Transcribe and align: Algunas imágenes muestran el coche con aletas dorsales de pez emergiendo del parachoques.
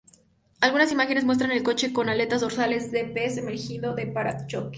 Algunas 0.61 0.91
imágenes 0.91 1.25
muestran 1.25 1.51
el 1.51 1.61
coche 1.61 1.93
con 1.93 2.09
aletas 2.09 2.41
dorsales 2.41 2.91
de 2.91 3.05
pez 3.05 3.37
emergiendo 3.37 3.93
del 3.93 4.11
parachoques. 4.11 4.69